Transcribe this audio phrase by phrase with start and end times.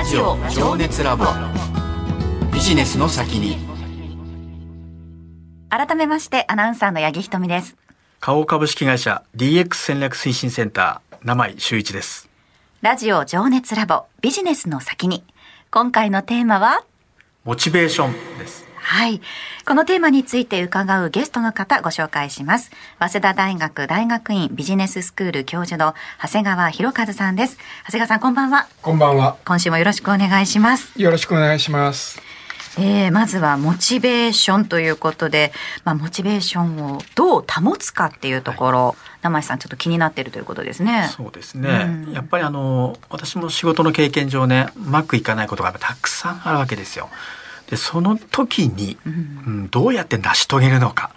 [0.00, 1.26] ラジオ情熱ラボ。
[2.50, 3.58] ビジネスの先に。
[5.68, 7.76] 改めましてアナウンサーの八木ひとみです。
[8.18, 12.30] 花王株式会社 DX 戦略推進センター名前修一です。
[12.80, 15.22] ラジオ情熱ラボビジネスの先に。
[15.70, 16.82] 今回のテーマは？
[17.44, 19.20] モチベーションですはい。
[19.66, 22.72] このテーマについて伺うゲストの方ご紹介します。
[22.98, 27.56] 早稲田大学大学院ビジネススクール教授の長谷川博和さんです。
[27.86, 28.66] 長谷川さんこんばんは。
[28.82, 29.36] こんばんは。
[29.44, 31.00] 今週もよろしくお願いします。
[31.00, 32.20] よろしくお願いします。
[32.80, 35.52] えー、まずはモチベーションということで、
[35.84, 41.08] まあ、モチベーションをどう保つかっていうところ、名前さんちょっと気になっているということですね。
[41.16, 47.08] そうですね、うん、やっぱりあの私も仕事の経験上ねうまくいかないことがたくさんあるわけですよ。
[47.70, 51.12] でその時に、うん、どうやって成し遂げるのか。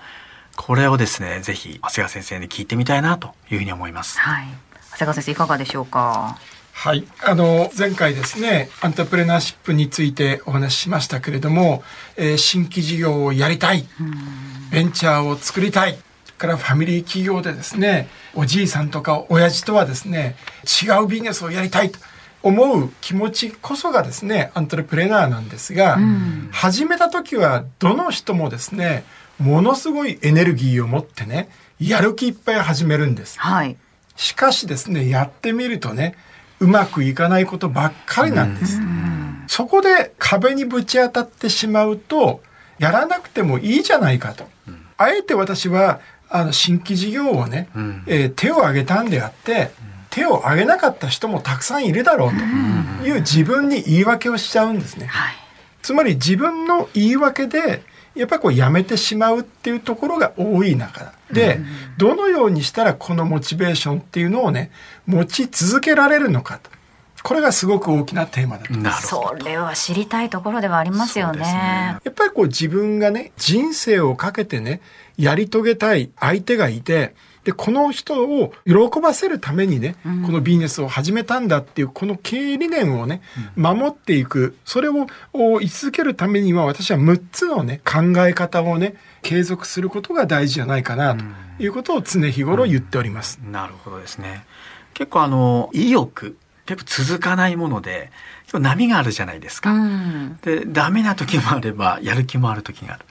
[0.56, 4.20] これをですねぜひ長谷川先生に聞いてみたいなというふうに思います。
[4.20, 4.48] はい、
[4.92, 6.38] 長谷川先生いかがでしょうか？
[6.76, 7.06] はい。
[7.24, 11.84] あの、前回ですね、アントプレナーシップについてお話ししましたけれども、
[12.18, 13.88] えー、新規事業をやりたい、
[14.72, 15.98] ベンチャーを作りたい、
[16.38, 20.36] からファミリー企業でですね、おじいさんとか親父とはですね、
[20.84, 22.00] 違うビジネスをやりたいと
[22.44, 25.98] 思う気持ちこそがですね、アントレプレナーなんですが、
[26.52, 29.06] 始めた時はどの人もですね、
[29.40, 33.40] ものすごいエネルギーを持ってね、やる気いっぱい始めるんです。
[33.40, 33.78] はい。
[34.16, 36.16] しかしですね、やってみるとね、
[36.60, 38.80] うまくいかないことばっかりなんです。
[39.48, 42.42] そこで壁にぶち当たってしまうと、
[42.78, 44.48] やらなくてもいいじゃないかと。
[44.98, 49.72] あえて私は、あの、新規事業をね、うん、えー、手を挙げたんであって、
[50.14, 52.30] 手を挙げなかった人もたくさんいるだろう
[53.02, 55.08] という自分に言い訳をしちゃうんですね。
[55.08, 55.36] はい、
[55.82, 57.82] つまり自分の言い訳で、
[58.14, 61.60] やっぱりこうやめてしまうっていうところが多い中で、
[61.98, 64.70] どのようにしたらこのモチベーションっていうのをね、
[65.08, 66.70] 持ち続けられるのかと。
[67.24, 69.08] これがすごく大きなテーマだと思います。
[69.08, 71.40] それは知りたいところではありますよね。
[71.40, 74.82] ねやっぱりこう自分がね、人生をかけてね、
[75.18, 83.22] やり遂げたい相手がいて、で、この人を喜ばせるためにね、うん、このビジネスを始めたんだっていう、この経営理念をね、
[83.56, 85.08] 守っていく、それを
[85.62, 91.26] 居続けるためには、私は6つのね、考え方をね、継続することが大事じゃないかな、と
[91.60, 93.40] いうことを常日頃言っております。
[93.44, 94.46] うん、なるほどですね。
[94.94, 98.12] 結構あの、意欲、結構続かないもので、
[98.54, 99.72] 波があるじゃないですか。
[99.72, 103.06] うん、で、ダメな時もあれば、やる気もある時がある。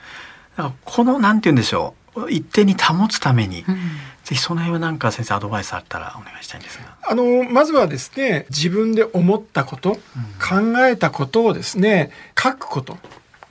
[0.57, 2.31] だからこの、なんて言うんでしょう。
[2.31, 3.75] 一定に保つために、うん、
[4.23, 6.85] ぜひその辺はなんか先生アドバイスあったらお願いしたいんですが。
[7.03, 12.11] あの、まずはですね、自分で思ったこと、うん、考えたことをですね、
[12.41, 12.99] 書くこと。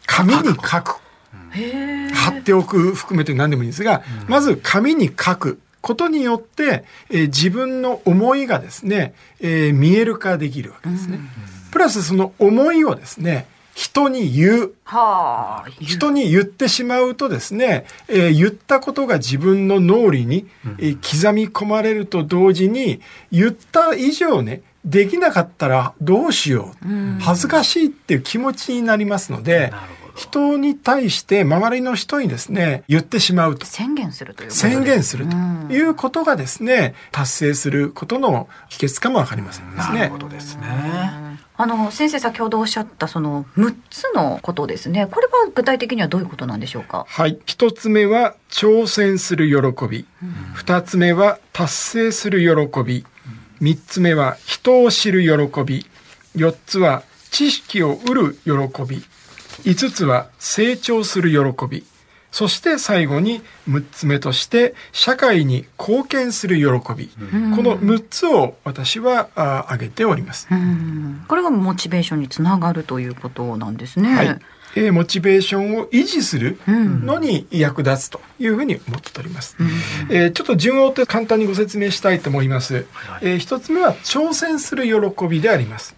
[0.05, 1.01] 紙に書く。
[2.13, 5.59] 貼っておく含めて何でもいいんですが、うん、まず紙に書く。
[5.81, 11.19] ことによって、えー、自分の思いがですね、えー、見える化できるわけですね。
[11.71, 14.73] プラスその思いをですね、人に言う。
[14.83, 20.47] はあ、人に言ってしまうとですね、えー、言ったことが自分の脳裏に、
[20.77, 27.19] えー、刻み込まれると同時に、言った以上ね、できなかったらどうしよう。
[27.21, 29.71] 恥ずかしいっていう気持ちになりますので、
[30.15, 33.65] 人に対して周りの人にですね、言ってしまうと。
[33.65, 35.35] 宣言するという宣言すると
[35.73, 39.99] いうことがですね、達成することの秘訣かもわかりませんですね。
[39.99, 41.21] なるほどですね。
[41.57, 45.05] あの先生先ほどおっしゃったその6つのことですね。
[45.05, 47.05] これは具体的にはどういうことなんでしょうか？
[47.07, 47.37] はい。
[47.45, 50.07] 一つ目は挑戦する喜び。
[50.55, 53.05] 二、うん、つ目は達成する喜び。
[53.59, 55.85] 三つ目は人を知る喜び。
[56.35, 58.51] 四つは知識を得る喜
[58.83, 59.03] び。
[59.63, 61.85] 5つは成長する喜び。
[62.31, 67.09] そして最後に6つ目として社会に貢献する喜び。
[67.19, 70.47] うん、この6つを私は挙げております。
[71.27, 74.15] これがモチベーションにつながるということなんですね。
[74.15, 74.39] はい。
[74.73, 79.57] えー、モチベーションを維持するのに役立つというふうに思っております。
[79.59, 79.67] うん、
[80.15, 82.85] えー、ちょっと順を追って簡単にご説明したいと思います。
[83.21, 85.95] えー、一つ目は挑戦する喜びであります。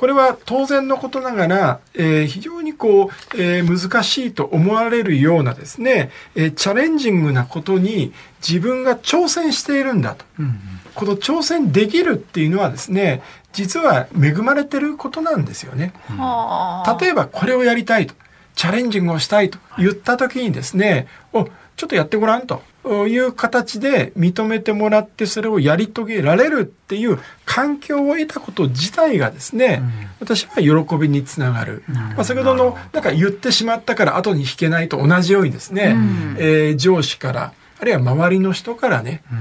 [0.00, 10.24] これは当然のことながら、えー、非常にこう、えー、難しいと思われるようなですね、えー、チャレンジングなことに自分が挑戦しているんだと。
[10.38, 10.54] うんうん、
[10.94, 15.92] この挑戦できるっていうのはですね、実は恵まれてることなんですよね。
[16.08, 18.14] うん、例えばこれをやりたいと、
[18.56, 21.44] チャレンジングをしたいと言った時にですね、お、
[21.76, 31.84] ちょっとやってごらんという形で認めてもらってそれをやり遂げられるっていう環境を得たこと自体がですね、うん、私は喜びにつながる。
[31.88, 39.34] まあ、先ほどのなんか言ってしまったから後に引けないと同じようにですね、うん、えー、上司からあるいは周りの人からね、う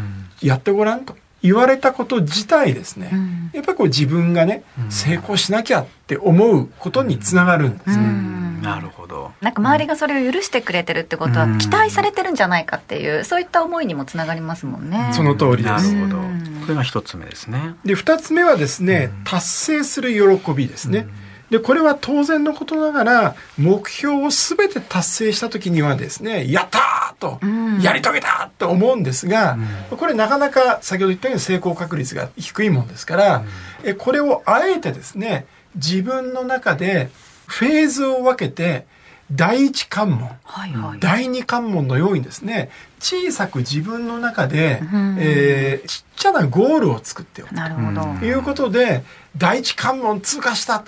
[0.46, 8.04] ん、やってごらんと言われたこと自体ですね、うんやっぱりこう自分がね、うん成功しなきゃって思うことにつながるんですね。
[8.04, 9.32] うんなるほど。
[9.42, 15.12] なんか周りがそれを許してくれてるってことはうん期待されてるんじゃないかっていうそういった思いにもつながりますもんね。
[15.14, 16.62] その通りですなるほどうん。
[16.62, 17.76] これが一つ目ですね。
[17.86, 21.08] で2つ目はですね、うん達成する喜びですね。
[21.50, 27.82] でこれは当然のことながら目標を全て達成した時にはですねやったーと、うん。
[27.82, 29.58] やり遂げたと思うんですが、
[29.92, 33.44] これなかなか先ほど言ったように成功確率が低いもんですから、
[33.84, 35.46] えこれをあえてですね
[35.76, 37.10] 自分の中で
[37.48, 38.86] フェーズを分けて
[39.32, 41.00] 第一関門はいはい。
[41.00, 42.70] 第二関門のようにですね
[43.00, 45.18] 小さく自分の中で、うん。
[45.20, 49.06] えーちっちゃなゴールを作っておくということで
[49.38, 50.84] 第一関門通過した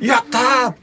[0.00, 0.74] やったー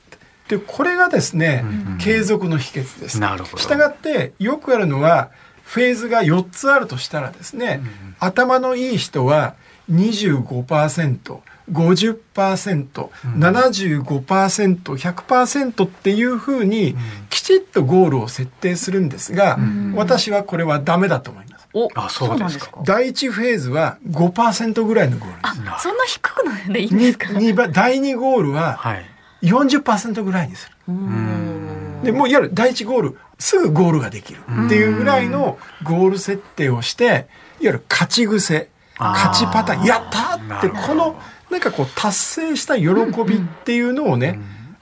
[0.48, 3.20] でこれがですね、うん継続の秘訣です。
[3.20, 5.30] なるほどしたがってよくあるのは
[5.64, 9.56] フェーズが4つあるとしたらですね、うん頭のいい人は
[9.92, 11.40] 25%、
[11.72, 16.96] 50%、うん75%、100%っていうふうに
[17.30, 21.68] きちっとゴールを設定するんですが、ん私はこれはダメだと思います。
[21.76, 25.70] おあそうですか第一フェーズは5%ぐらいのゴールです。
[25.76, 27.28] あそんな低くないでいいんですか？
[27.34, 29.06] 第2ゴールははい。
[29.44, 30.76] 40%ぐらいにする。
[30.88, 32.02] うん。
[32.04, 34.42] でもういわゆる第1ゴールすぐゴールができる。
[34.66, 37.24] っていうぐらいのゴール設定をしていわ
[37.60, 39.86] ゆる勝ち癖勝ちパターン。
[39.86, 41.20] やったーってこの
[41.50, 42.86] なんかこう達成した喜
[43.26, 44.40] びっていうのをね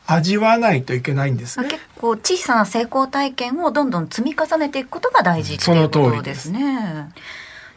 [0.08, 1.68] 味わわないといけないんですね。
[1.68, 7.10] 結構小さな成功体験をどんどん積み重ねていくことが大事っていうことですね。
[7.10, 7.12] で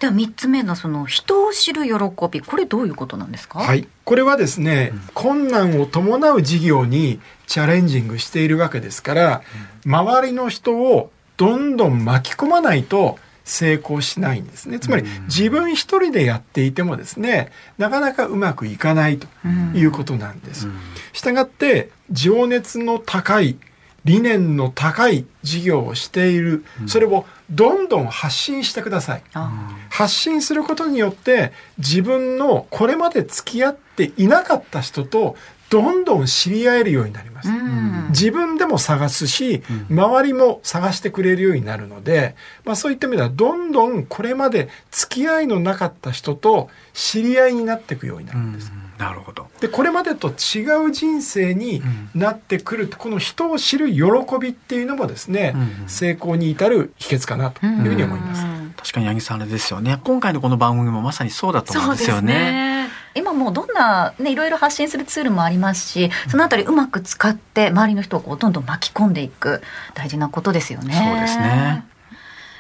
[0.07, 1.93] は三つ目のその人を知る喜
[2.31, 3.61] びこれどういうことなんですか？
[3.61, 9.43] はい、これはですね、困難を伴う事業にチャレンジングしているわけですから、
[9.87, 14.81] 周りの人をどんどん巻き込まないと成功しないんですね。
[14.81, 19.27] つまりうん自分一人でやっていてもですね、なかなかうまくいかないと
[19.75, 20.69] いうことなんです。
[21.13, 23.57] したがって情熱の高い
[24.05, 29.23] 理念の高い事業をしている、それをどんどん発信してください。
[29.33, 29.71] あ。
[29.91, 35.37] 発信することによって自分のこれまで付き合っていなかった人と
[35.75, 37.49] どんどん知り合えるようになります。
[37.49, 37.65] うん
[38.11, 48.71] 自分でも探すし、周りも探してくれるようになるので、まあそういった意味ではどんどんこれまで付き合いのなかった人と知り合いになっていくようになるんです。
[48.99, 49.49] なるほど。
[49.61, 51.83] でこれまでと違う人生に
[52.15, 54.03] なってくるこの人を知る喜
[54.41, 58.45] びっていうのもですね、うん成功に至る秘訣かなというふうに思います。
[58.47, 59.99] うん確かに八木さんあれですよね。
[60.05, 62.84] 今回のこの番組もまさにそうだと思うんですよね。
[63.15, 69.63] 今もうどんな、ね、いろいろ発信するツールもありますしそのあたりうまく使って周りの人をこうどんどん巻き込んでいく
[69.95, 70.95] 大事なことですよね。
[70.95, 71.85] そうですね。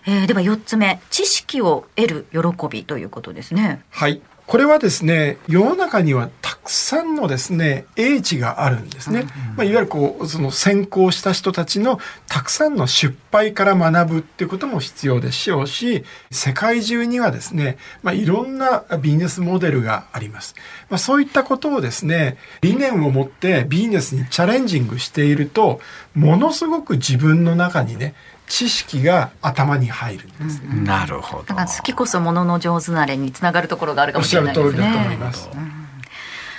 [0.06, 3.82] えーでは4つ目知識を得る喜びということですね。
[3.90, 4.20] はい。
[4.46, 9.25] これはですね、世の中にはたくさんのですね、英知があるんですね。
[9.56, 11.99] まあ、いわゆるこう、その先行した人たちの
[12.29, 20.55] たくさんの失敗から学ぶっていうことも必要でしょうし、世界中にはですね、まあ、いろんなビジネスモデルがあります。
[20.91, 25.81] まあ、そういったことをですね、理念を持ってビジネスにチャレンジングしていると、
[26.14, 28.14] ものすごく自分の中にね、
[28.46, 30.82] 知識が頭に入るんですね。
[30.85, 31.44] なるほど。
[31.44, 34.87] だから好きこそものの上手なれにつながるところがあるかおっもししゃる通りれないですね。
[34.87, 35.50] だと思います。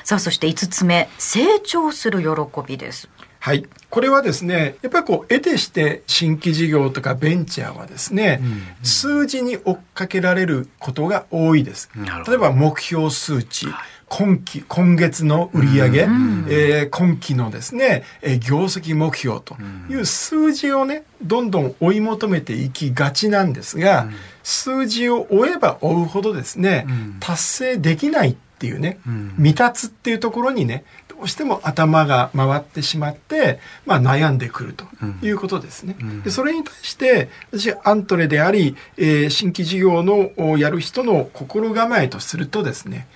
[0.04, 2.28] さあそして5つ目成長する喜
[2.68, 3.10] びです。
[3.40, 3.68] はい。
[3.92, 8.42] これはですね、やっぱりこう、得てして新規事業とかベンチャーはですね、
[8.82, 11.92] 数字に追っかけられることが多いです。
[12.28, 13.68] 例えば目標数値、
[14.08, 16.08] 今期、今月の売上、
[16.50, 19.58] えー今期のですね、えー業績目標と
[19.90, 24.08] いう数字をね、どんどん追い求めていきがちなんですが、
[24.44, 27.18] 数字を追えば追うほどですね、うん。
[27.20, 29.34] 達成できないっていうね、うん。
[29.38, 34.86] 未達っていうところにねどうしても頭が回ってしまって、まあ、悩んでくると
[35.26, 35.96] いうことですね。
[36.00, 36.22] うん。
[36.22, 43.08] でそれに対して私アントレであり、えー新規事業のおやる人の心構えとするとですね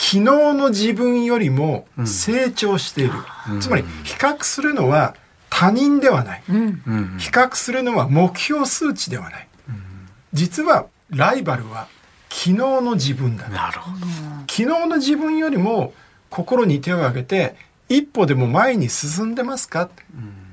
[0.00, 3.12] 昨日の自分よりも成長している、
[3.50, 3.60] うん。
[3.60, 5.16] つまり比較するのは
[5.50, 6.82] 他人ではない、うん。
[6.86, 7.18] うん。
[7.18, 9.48] 比較するのは目標数値ではない、
[10.32, 11.88] 実はライバルは
[12.30, 13.48] 昨日の自分だ。
[13.48, 13.96] なるほど。
[14.48, 15.92] 昨日の自分よりも
[16.30, 17.56] 心に手を挙げて
[17.88, 19.90] 一歩でも前に進んでますか？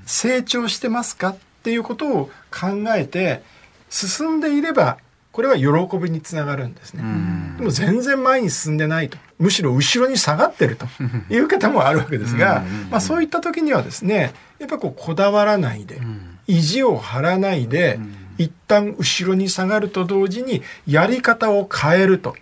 [0.07, 1.29] 成長してますか？
[1.29, 3.43] っていうことを考えて
[3.89, 4.97] 進んでいれば
[5.36, 7.04] これは喜びにつながるんですね。
[7.04, 7.58] うん。
[7.58, 9.18] でも全然前に進んでないと。
[9.38, 10.88] むしろ後ろに下がってると。
[11.30, 12.89] いう方もあるわけですがうん。
[12.89, 16.39] まあそういった時にはですねやっぱこうこだわらないでうん。
[16.48, 18.00] 意地を張らないで
[18.38, 22.38] 一旦後ろに下がると同時にやり方を変えると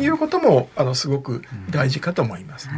[0.00, 2.68] いうこともあのすごく大事かと思います。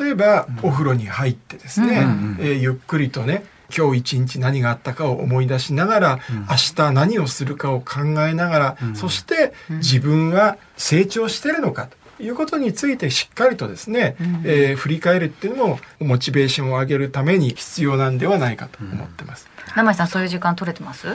[0.00, 2.04] 例えば、お風呂に入ってですね、
[2.40, 3.44] えーゆっくりとね
[3.76, 6.18] 今日一日何があったかを思い出しながら、
[6.50, 19.48] 明日何をするかを考えながら、そして自分は成長してるのかということについてしっかりとですね、えー振り返るっていうのもモチベーションを上げるために必要なんではないかと思ってます。
[19.74, 21.08] 生井さんそういう時間取れてます？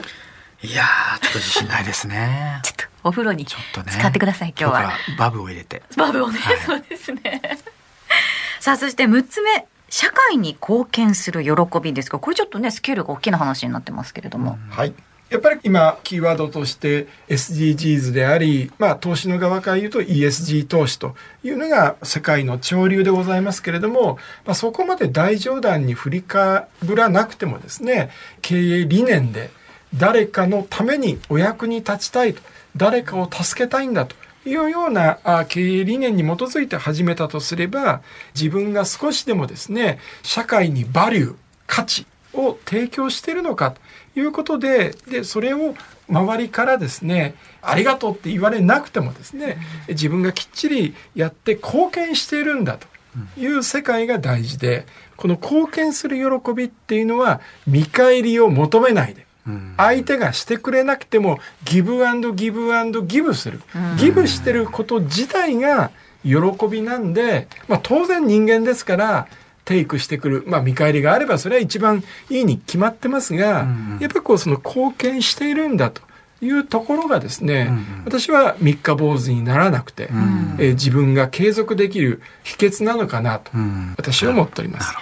[0.62, 2.60] いやーちょっと自信ないですね。
[2.62, 3.90] ちょっとお風呂にちょっとね。
[3.90, 4.80] 使ってください今日は。
[4.82, 5.82] 今日からバブを入れて。
[5.96, 6.58] バブをね、はい。
[6.58, 7.58] そうですね。
[8.60, 11.50] さあそして6つ目社会に貢献する喜
[11.82, 14.94] びですがこれちょっとねスケールが大きな話になってますけれども、はい。
[15.28, 29.50] やっぱり今、キーワードとして SDGs であり、まあ、投資の側から言うと ESG 投資というのが世界の潮流でございますけれども、まあ、そこまで大冗談に振りかぶらなくてもですね、経営理念で
[29.94, 32.40] 誰かのためにお役に立ちたいと、
[32.76, 34.16] 誰かを助けたいんだと。
[34.44, 35.18] いうような
[35.48, 38.02] 経営理念に基づいて始めたとすれば
[38.34, 41.34] 自分が少しでもですね社会にバリュー
[41.66, 43.80] 価値を提供してるのかと
[44.18, 45.74] いうことででそれを
[46.08, 49.58] 周りからですねありがとうって言われなくてもですね
[49.88, 52.86] 自分がきっちりやって貢献しているんだと
[53.38, 59.26] いう世界が大事でこの貢献する喜びっていうのは見返りを求めないで
[59.76, 63.60] 相手がしてくれなくてもギブアンドギブアンドギブする。
[63.98, 65.90] ギブしてること自体が
[66.24, 66.38] 喜
[66.70, 69.26] びなんで、まあ、当然人間ですから
[69.64, 73.98] テイクしてくる、まあ、見返りがあればそれは一番いいに決まってますが、うん。
[74.00, 76.02] やっぱりこうその貢献しているんだと
[76.40, 77.70] いうところがですね、
[78.04, 80.56] 私は三日坊主にならなくて、ん。
[80.58, 83.94] えー自分が継続できる秘訣なのかなとうん。
[83.96, 84.94] 私は思っております。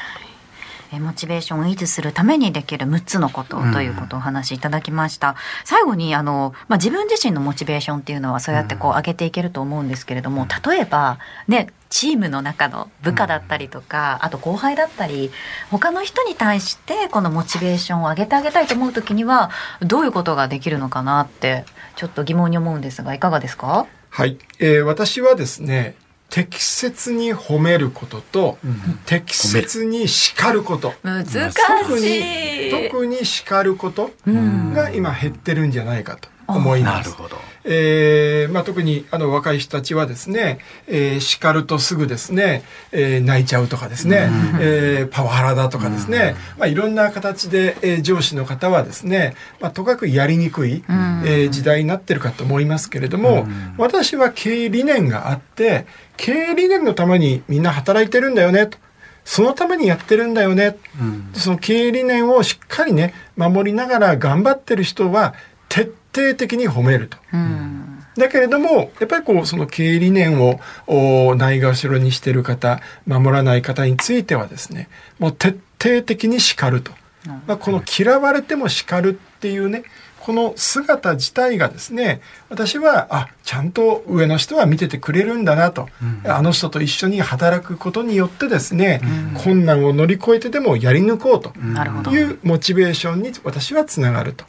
[0.93, 5.37] えモチベーションを維持するためにできる6つのことということをお話しいただきました。
[5.65, 11.19] 最後にあの、まあ、自分自身のモチベーションっていうのはそうやってこう上げていけると思うんですけれども、例えば
[11.49, 15.31] ね、チームの中の部下だったりとか、あと後輩だったり、
[15.71, 21.65] 他の人に対してこのモチベーションを上げてあげたいと思うときには、どういうことができるのかなって、
[21.97, 23.87] ちょっと疑問に思うんですが、いかがですか？
[24.11, 25.95] はい、えー私はですね
[26.31, 28.59] 適切に褒めることと、
[29.05, 30.95] 適切に叱ること。
[31.03, 32.71] 難し特にい。
[32.71, 34.73] 特に叱ることうん。
[34.73, 37.11] が今減ってるんじゃないかと思います。
[37.11, 44.31] なるほどえーまあ、特にあの若い人たちはですね、えー叱るとすぐですね、えー泣いちゃうとかですね、
[44.61, 58.79] えーパワハラだとかですね、まあ、いろんな形で、えー上司の方はですね、まあ、とかくやりにくい、えー時代になってるかと思いますけれども、私は経営理念があって経営理念のためにみんな働いてるんだよねと。
[59.23, 60.79] そのためにやってるんだよね。
[60.99, 65.50] うんその経営理念をしっかりね、守りながら頑張ってる人は徹
[66.13, 67.19] 底的に褒めると。
[67.33, 74.89] うんだけれども、やっぱりこう、その経営理念をおないがしろにしてる方、守らない方についてはですね、
[75.19, 76.93] もう徹底的に叱ると。
[77.47, 79.85] まあ、この嫌われても叱るっていうね、
[80.21, 85.89] この姿自体がですね、私は、あ、ちゃんと上の人は見ててくれるんだなと、
[86.25, 89.01] あの人と一緒に働くことによってですね、
[89.43, 91.53] 困難を乗り越えてでもやり抜こうと。
[92.11, 94.45] いうモチベーションに私はつながると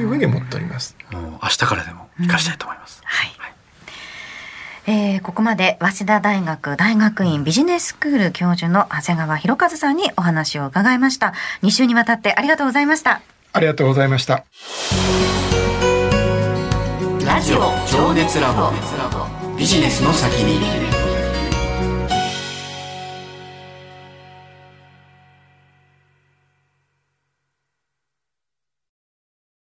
[0.00, 0.96] いうふうに思っております。
[1.12, 3.30] どもう明日からでも生かしたいと思います、はい。
[4.86, 11.34] えーここまで早稲田大学大学院ビジネススクール教授の長谷川博和さんにお話を伺いました。
[11.62, 13.22] 2週にわたってありがとうございました。
[13.52, 14.44] ありがとうございました。
[17.24, 18.72] ラジオ情熱ラボ
[19.56, 20.91] ビジネスの先に